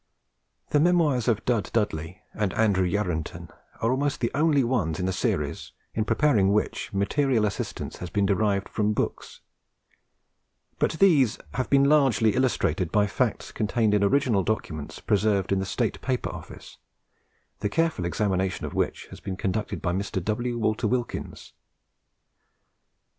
[0.71, 3.51] The memoirs of Dud Dudley and Andrew Yarranton
[3.83, 8.25] are almost the only ones of the series in preparing which material assistance has been
[8.25, 9.41] derived from books;
[10.79, 15.67] but these have been largely illustrated by facts contained in original documents preserved in the
[15.67, 16.79] State Paper Office,
[17.59, 20.23] the careful examination of which has been conducted by Mr.
[20.23, 20.57] W.
[20.57, 21.53] Walker Wilkins.